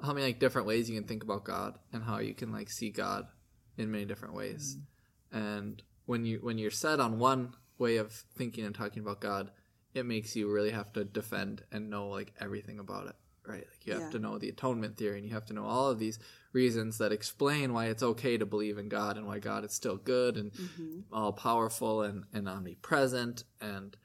[0.02, 2.70] how many like different ways you can think about God and how you can like
[2.70, 3.28] see God
[3.78, 4.78] in many different ways.
[5.34, 5.38] Mm-hmm.
[5.38, 9.52] And when you when you're set on one way of thinking and talking about God,
[9.94, 13.16] it makes you really have to defend and know like everything about it,
[13.50, 13.66] right?
[13.70, 14.10] Like you have Yeah.
[14.12, 16.20] to know the atonement theory and you have to know all of these
[16.54, 19.98] reasons that explain why it's okay to believe in God and why God is still
[19.98, 21.00] good and mm-hmm.
[21.12, 23.98] all powerful and, and omnipresent and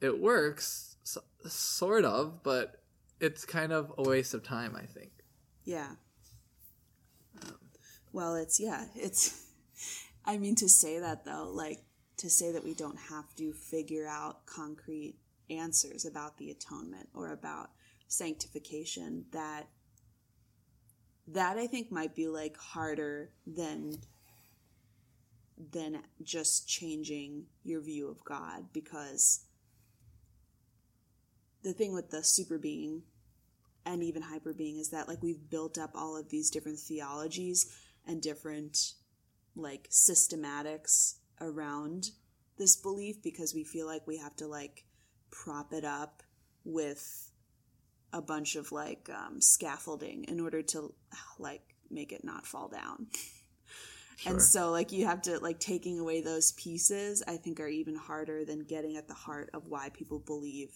[0.00, 2.82] it works s sort of but
[3.20, 5.12] it's kind of a waste of time i think
[5.64, 5.94] Yeah.
[8.12, 9.48] Well, it's yeah, it's
[10.24, 11.80] I mean to say that though, like
[12.18, 15.16] to say that we don't have to figure out concrete
[15.56, 17.70] answers about the atonement or about
[18.08, 19.68] sanctification that
[21.26, 23.96] that I think might be like harder than
[25.72, 29.46] than just changing your view of God because
[31.62, 33.02] the thing with the super being
[33.86, 37.66] and even hyper being is that like we've built up all of these different theologies
[38.06, 38.92] and different
[39.56, 42.10] like systematics around
[42.58, 44.84] this belief because we feel like we have to like
[45.42, 46.22] prop it up
[46.64, 47.30] with
[48.12, 50.94] a bunch of like um, scaffolding in order to
[51.38, 53.08] like make it not fall down.
[54.26, 57.96] And so like you have to like taking away those pieces i think are even
[57.96, 60.70] harder than getting at the heart of why people believe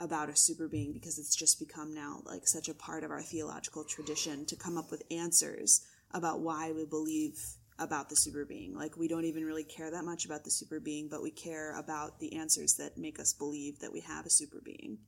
[0.00, 3.22] about a super being because it's just become now like such a part of our
[3.22, 7.42] theological tradition to come up with answers about why we believe
[7.78, 8.74] about the super being.
[8.74, 11.78] Like we don't even really care that much about the super being, but we care
[11.78, 14.98] about the answers that make us believe that we have a super being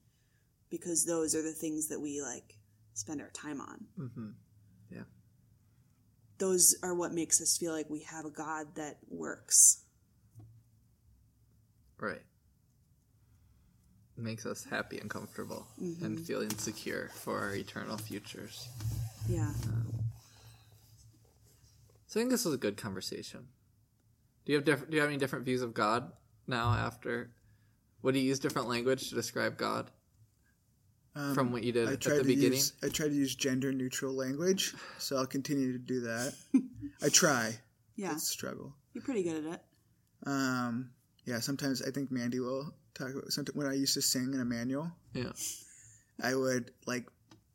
[0.70, 2.54] because those are the things that we like
[2.94, 3.86] spend our time on.
[3.98, 4.28] mm-hmm.
[4.90, 5.04] yeah
[6.38, 9.84] Those are what makes us feel like we have a God that works.
[11.98, 12.20] right
[14.16, 18.66] makes us happy and comfortable and feeling secure for our eternal futures.
[19.28, 19.52] Yeah.
[22.08, 23.48] So I think this was a good conversation.
[24.44, 24.90] Do you have different?
[24.90, 26.10] Do you have any different views of God
[26.46, 26.70] now?
[26.70, 27.30] After,
[28.02, 29.90] would you use different language to describe God
[31.34, 32.52] from what you did I at tried the to beginning?
[32.52, 36.34] use I try to use gender neutral language, so I'll continue to do that.
[37.02, 37.58] I try.
[37.96, 38.12] Yeah.
[38.12, 38.74] It's a struggle.
[38.94, 39.60] You're pretty good at it.
[40.26, 40.90] Um,
[41.26, 44.40] yeah, sometimes I think Mandy will talk about something when I used to sing in
[44.40, 44.90] a manual.
[45.12, 45.32] Yeah.
[46.22, 47.06] I would like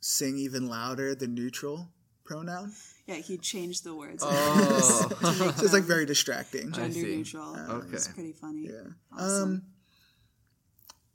[0.01, 1.89] sing even louder the neutral
[2.23, 2.73] pronoun.
[3.07, 4.23] Yeah, he changed the words.
[4.25, 5.09] Oh,
[5.55, 6.71] So it's like very distracting.
[6.71, 7.15] Gender see.
[7.17, 7.55] neutral.
[7.57, 7.88] Okay.
[7.93, 8.67] It's pretty funny.
[8.71, 8.91] Yeah.
[9.12, 9.43] Awesome.
[9.43, 9.62] Um,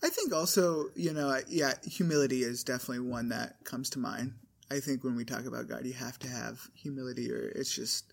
[0.03, 4.35] I think also, you know, yeah, humility is definitely one that comes to mind.
[4.71, 8.12] I think when we talk about God, you have to have humility, or it's just,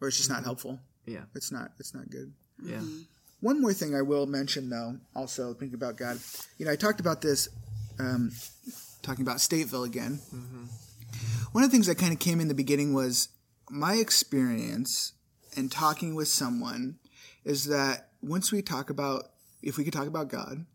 [0.00, 0.80] or it's just not helpful.
[1.06, 1.72] yeah, It's not.
[1.78, 2.32] It's not good.
[2.64, 2.80] yeah,
[3.40, 6.18] One more thing I will mention, though, also thinking about God.
[6.58, 7.48] You know, I talked about this,
[7.98, 8.32] um,
[9.02, 10.20] talking about Stateville again.
[11.52, 13.28] One of the things that kind of came in the beginning was
[13.70, 15.12] my experience
[15.56, 16.98] and talking with someone
[17.44, 19.30] is that once we talk about,
[19.62, 20.66] if we could talk about God,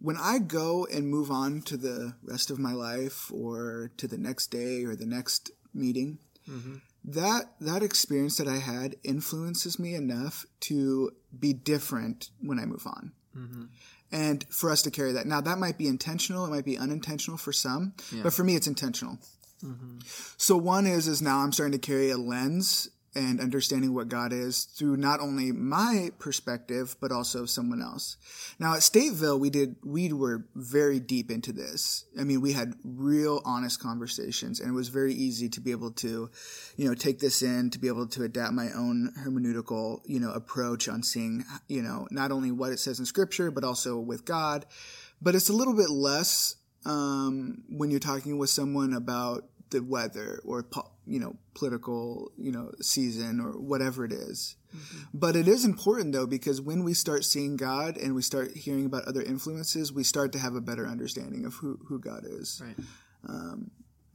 [0.00, 4.18] when I go and move on to the rest of my life or to the
[4.18, 6.76] next day or the next meeting, mm-hmm.
[7.04, 12.86] that that experience that I had influences me enough to be different when I move
[12.86, 13.12] on.
[13.36, 13.64] Mm-hmm.
[14.10, 15.24] And for us to carry that.
[15.24, 18.66] Now, that might be intentional, it might be unintentional for some, but for me, it's
[18.66, 19.18] intentional.
[20.36, 24.32] So one is is now I'm starting to carry a lens and understanding what God
[24.32, 28.16] is through not only my perspective but also someone else.
[28.58, 32.06] Now at Stateville we did we were very deep into this.
[32.18, 35.90] I mean we had real honest conversations and it was very easy to be able
[35.92, 36.30] to
[36.76, 40.30] you know take this in to be able to adapt my own hermeneutical you know
[40.32, 44.24] approach on seeing you know not only what it says in scripture but also with
[44.24, 44.66] God.
[45.20, 50.40] But it's a little bit less um, when you're talking with someone about the weather
[50.44, 50.64] or
[51.06, 54.56] you know political you know season or whatever it is.
[55.12, 58.86] But it is important though because when we start seeing God and we start hearing
[58.86, 62.62] about other influences, we start to have a better understanding of who who God is.
[62.64, 62.76] right.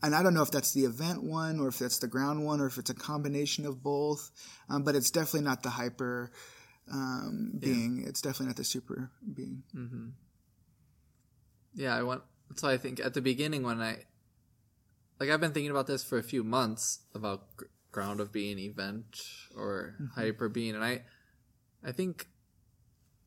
[0.04, 2.62] And I don't know if that's the event one or if that's the ground one
[2.62, 4.30] or if it's a combination of both.
[4.70, 6.32] Um, but it's definitely not the hyper
[6.92, 8.04] um, being.
[8.08, 9.64] It's definitely not the super being.
[11.74, 12.22] Yeah, I want.
[12.56, 14.04] So I think at the beginning when I,
[15.20, 18.60] like, I've been thinking about this for a few months about gr- ground of being
[18.60, 19.22] event
[19.56, 20.20] or mm-hmm.
[20.20, 21.04] hyper being, and I,
[21.84, 22.28] I think,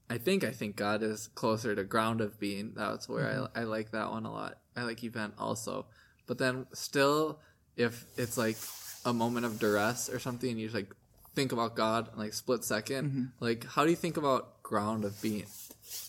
[0.09, 2.73] I think I think God is closer to ground of being.
[2.75, 3.59] That's where I mm-hmm.
[3.59, 4.59] I like that one a lot.
[4.77, 5.87] I like event also,
[6.27, 7.41] but then still,
[7.77, 8.57] if it's like
[9.05, 10.95] a moment of duress or something, and you just like
[11.35, 13.25] think about God in like split 2nd mm-hmm.
[13.39, 15.47] like how do you think about ground of being?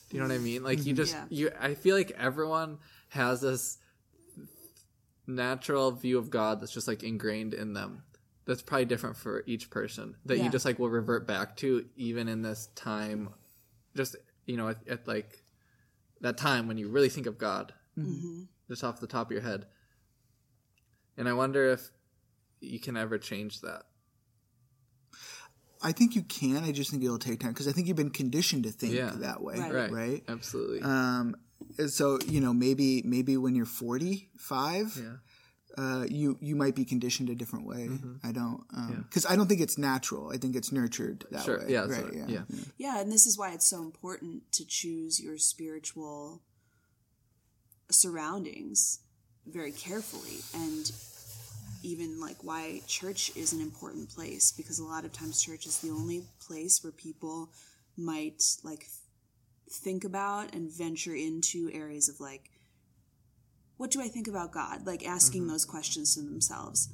[0.10, 0.64] Do you know what I mean?
[0.64, 1.26] Like you just Yeah.
[1.30, 3.78] you I feel like everyone has this
[5.32, 8.04] natural view of God that's just like ingrained in them.
[8.46, 12.28] That's probably different for each person that you just like will revert back to even
[12.28, 13.30] in this time
[13.96, 14.16] just
[14.46, 15.44] you know at, at like
[16.22, 17.74] that time when you really think of God
[18.68, 19.66] just off the top of your head.
[21.18, 21.90] And I wonder if
[22.62, 23.84] you can ever change that.
[25.84, 26.64] I think you can.
[26.64, 29.12] I just think it'll take time because I think you've been conditioned to think Yeah.
[29.20, 29.74] that way, Right.
[29.74, 29.92] Right.
[29.92, 30.24] right?
[30.28, 30.82] Absolutely.
[30.82, 31.36] Um, and
[31.88, 35.84] so you know, maybe maybe when you're 45, yeah.
[35.84, 37.88] uh, you you might be conditioned a different way.
[37.90, 38.28] Mm-hmm.
[38.28, 38.64] I don't
[39.04, 40.32] because I don't think it's natural.
[40.32, 41.60] I think it's nurtured that Sure.
[41.60, 41.66] way.
[41.70, 42.42] Yeah, right, so- yeah.
[42.78, 46.42] Yeah, and this is why it's so important to choose your spiritual
[47.90, 49.00] surroundings
[49.48, 50.92] very carefully and
[51.84, 55.80] even like why church is an important place because a lot of times church is
[55.80, 57.50] the only place where people
[57.98, 58.86] might like
[59.72, 62.50] think about and venture into areas of like
[63.78, 64.86] what do I think about God?
[64.86, 66.90] Like asking those questions to themselves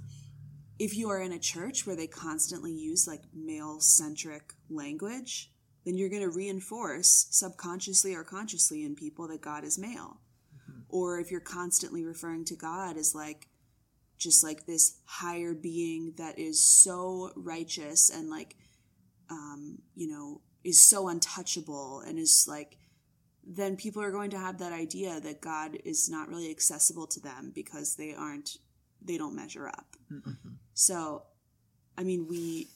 [0.79, 5.51] if you are in a church where they constantly use like male centric language,
[5.85, 10.19] then you're going to reinforce subconsciously or consciously in people that God is male.
[10.89, 13.47] Or if you're constantly referring to God as like
[14.17, 18.55] just like this higher being that is so righteous and like
[19.29, 22.77] um you know is so untouchable and is like
[23.49, 27.19] then people are going to have that idea that God is not really accessible to
[27.21, 28.57] them because they aren't
[29.01, 29.95] they don't measure up.
[30.11, 30.31] Mm-hmm.
[30.73, 31.23] So,
[31.97, 32.67] I mean, we,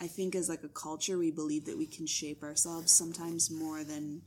[0.00, 3.84] I think as like a culture, we believe that we can shape ourselves sometimes more
[3.84, 4.22] than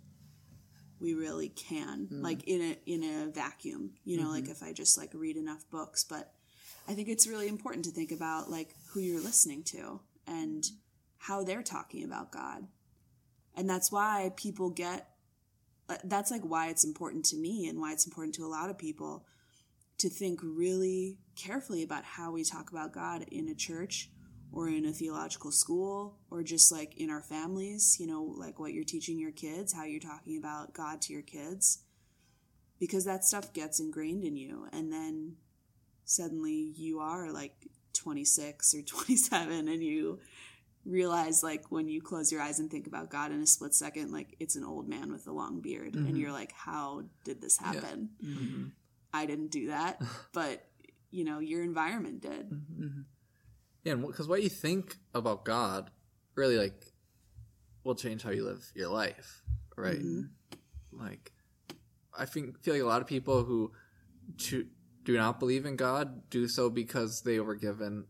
[0.99, 2.23] we really can, mm.
[2.23, 3.91] like in a in a vacuum.
[4.03, 4.51] You know, like mm-hmm.
[4.51, 6.03] if I just like read enough books.
[6.03, 6.33] But
[6.87, 10.71] I think it's really important to think about like who you're listening to and mm.
[11.19, 12.65] how they're talking about God,
[13.59, 15.09] and that's why people get
[15.89, 18.69] uh, that's like why it's important to me and why it's important to a lot
[18.69, 19.25] of people
[19.97, 24.09] to think really carefully about how we talk about God in a church
[24.53, 28.71] or in a theological school or just like in our families, you know, like what
[28.71, 31.79] you're teaching your kids, how you're talking about God to your kids.
[32.79, 34.67] Because that stuff gets ingrained in you.
[34.71, 35.35] And then
[36.05, 40.19] suddenly you are like 26 or 27 and you
[40.89, 44.11] realize like when you close your eyes and think about God in a split second,
[44.11, 45.93] like it's an old man with a long beard.
[45.93, 46.15] And mm-hmm.
[46.15, 48.09] you're like, how did this happen?
[48.23, 48.63] Mm-hmm.
[49.13, 50.01] I didn't do that,
[50.33, 50.65] but
[51.11, 52.49] you know, your environment did.
[52.49, 53.01] Mm-hmm.
[53.83, 55.89] Yeah, because what you think about God
[56.35, 56.93] really like
[57.83, 59.41] will change how you live your life,
[59.77, 60.01] right?
[60.91, 61.31] Like,
[62.17, 63.71] I think feel like a lot of people who
[64.37, 64.65] do
[65.07, 68.05] not believe in God do so because they were given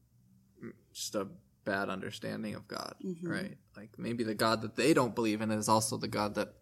[0.63, 1.27] mm, just a
[1.65, 3.27] bad understanding of God, mm-hmm.
[3.27, 3.57] right?
[3.75, 6.53] Like maybe the God that they don't believe in is also the God that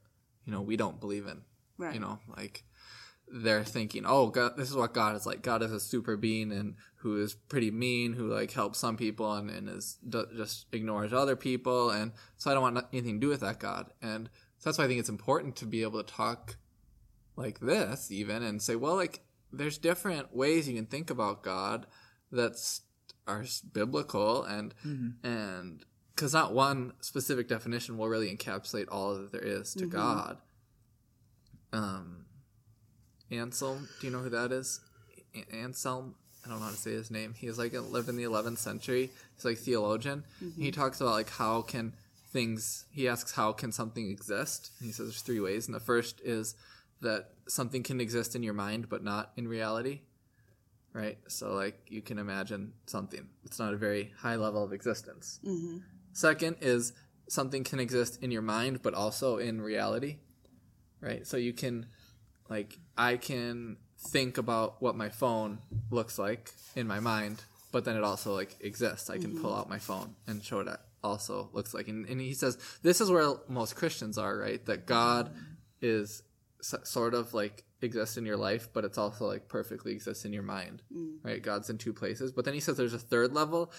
[0.45, 1.41] you know we don't believe in.
[1.77, 1.93] Right.
[1.93, 2.63] You know, like
[3.29, 5.41] they're thinking, "Oh, God, this is what God is like.
[5.41, 9.33] God is a super being and who is pretty mean, who like helps some people
[9.33, 13.25] and, and is d- just ignores other people, and so I don't want anything to
[13.25, 16.03] do with that God." And so that's why I think it's important to be able
[16.03, 16.57] to talk
[17.35, 19.21] like this, even, and say, "Well, like
[19.51, 21.85] there's different ways you can think about God
[22.31, 22.81] that's
[23.27, 25.27] are biblical, and mm-hmm.
[25.27, 29.97] and because not one specific definition will really encapsulate all that there is to mm-hmm.
[29.97, 30.37] God."
[31.73, 32.25] Um,
[33.31, 34.79] Anselm, do you know who that is?
[35.35, 36.15] A- Anselm,
[36.45, 37.33] I don't know how to say his name.
[37.37, 39.11] He's like lived in the 11th century.
[39.35, 40.23] He's like theologian.
[40.39, 40.69] He mm-hmm.
[40.69, 41.93] talks about like how can
[42.31, 42.85] things.
[42.91, 44.71] He asks how can something exist.
[44.79, 46.55] And he says there's three ways, and the first is
[47.01, 50.01] that something can exist in your mind but not in reality.
[50.97, 51.19] Right.
[51.27, 53.27] So like you can imagine something.
[53.43, 55.39] It's not a very high level of existence.
[55.45, 55.77] Mm-hmm.
[56.13, 56.93] Second is
[57.29, 60.17] something can exist in your mind but also in reality.
[60.99, 61.27] Right.
[61.27, 61.85] So you can
[62.49, 63.77] like I can
[64.09, 65.59] think about what my phone
[65.91, 69.11] looks like in my mind, but then it also like exists.
[69.11, 69.59] I can pull mm-hmm.
[69.59, 70.67] out my phone and show it
[71.03, 71.89] also looks like.
[71.89, 74.65] And, and he says this is where most Christians are, right?
[74.65, 75.43] That God mm-hmm.
[75.79, 76.23] is
[76.59, 80.33] s- sort of like exists in your life, but it's also like perfectly exists in
[80.33, 81.17] your mind, mm.
[81.23, 81.41] right?
[81.41, 82.31] God's in two places.
[82.31, 83.71] But then he says there's a third level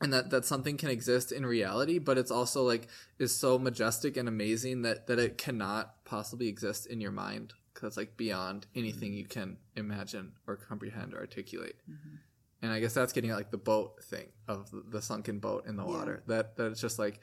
[0.00, 2.88] and that that something can exist in reality but it's also like
[3.20, 7.88] is so majestic and amazing that that it cannot possibly exist in your mind because
[7.88, 9.16] it's like beyond anything mm.
[9.16, 11.76] you can imagine or comprehend or articulate.
[11.90, 12.16] Mm-hmm.
[12.62, 15.66] And i guess that's getting at like the boat thing of the, the sunken boat
[15.66, 16.22] in the water.
[16.26, 17.20] That that it's just like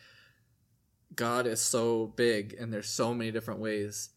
[1.15, 4.09] god is so big and there's so many different ways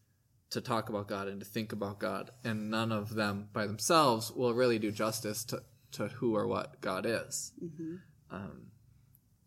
[0.53, 4.31] to talk about god and to think about god and none of them by themselves
[4.31, 7.51] will really do justice to to who or what god is
[8.31, 8.71] um,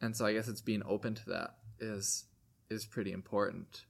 [0.01, 2.25] and so I guess it's being open to that is
[2.71, 3.85] is pretty important.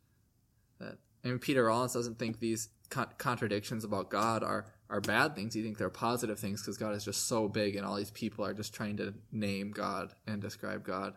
[0.80, 5.34] That I mean, Peter Rollins doesn't think these con- contradictions about God are are bad
[5.34, 5.54] things.
[5.54, 8.44] He thinks they're positive things because God is just so big, and all these people
[8.44, 11.14] are just trying to name God and describe God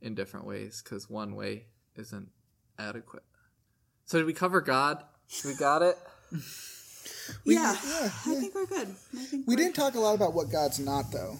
[0.00, 1.66] in different ways because one way
[1.96, 2.28] isn't
[2.78, 3.24] adequate.
[4.04, 5.04] So did we cover God?
[5.44, 5.96] We got it.
[7.44, 8.88] yeah, I think we're good.
[9.16, 11.38] I think We we're- didn't talk a lot about what God's not, though.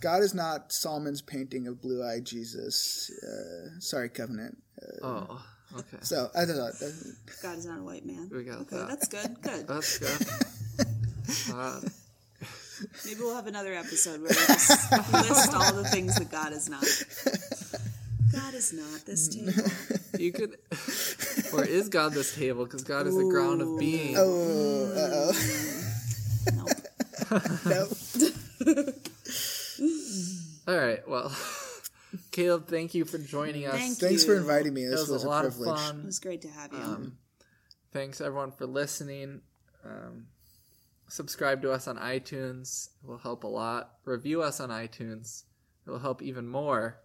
[0.00, 3.10] God is not Sallman's painting of blue-eyed Jesus.
[3.22, 4.56] Uh, sorry, Covenant.
[5.02, 5.44] Oh,
[5.76, 5.98] okay.
[6.02, 8.30] So I thought that, God is not a white man.
[8.32, 8.88] We got okay, that.
[8.88, 9.42] that's good.
[9.42, 9.66] Good.
[9.66, 10.26] That's good.
[11.52, 11.78] Uh,
[13.04, 16.70] Maybe we'll have another episode where we just list all the things that God is
[16.70, 16.84] not.
[18.32, 19.52] God is not this table.
[20.18, 20.56] you could,
[21.52, 22.64] or is God this table?
[22.64, 24.14] Because God is the ground of being.
[24.18, 26.64] oh, uh oh.
[27.66, 27.88] Nope.
[28.66, 28.84] no.
[30.72, 31.06] All right.
[31.08, 31.34] Well,
[32.30, 33.74] Caleb, thank you for joining us.
[33.74, 34.32] Thank Thanks you.
[34.34, 34.84] for inviting me.
[34.84, 35.90] It This was, was, a lot privilege.
[35.90, 36.78] of It was great to have you.
[36.78, 37.18] Um,
[37.92, 39.40] thanks everyone for listening.
[39.84, 40.26] Um,
[41.08, 42.88] subscribe to us on iTunes.
[43.02, 43.92] It will help a lot.
[44.04, 45.44] Review us on iTunes.
[45.86, 46.98] It will help even more.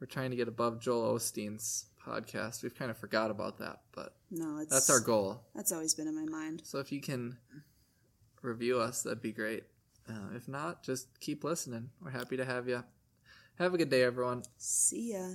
[0.00, 2.62] We're trying to get above Joel Osteen's podcast.
[2.62, 5.42] We've kind of forgot about that, but no, it's that's our goal.
[5.54, 6.62] That's always been in my mind.
[6.64, 7.36] So if you can
[8.42, 9.64] review us, that'd be great.
[10.08, 11.90] Uh, if not, just keep listening.
[12.02, 12.82] We're happy to have you.
[13.58, 14.42] Have a good day, everyone.
[14.56, 15.30] See ya.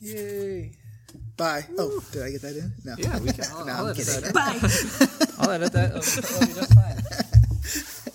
[0.00, 0.72] Yay.
[1.36, 1.66] Bye.
[1.78, 2.72] Oh, did I get that in?
[2.84, 2.94] No.
[2.98, 3.44] Yeah, we can.
[3.52, 4.32] I'll, No, I'll I'm edit kidding.
[4.32, 4.54] that.
[4.54, 4.60] in.
[5.18, 5.34] Bye.
[5.44, 5.90] I'll edit that.
[5.90, 6.96] It'll, it'll be just fine.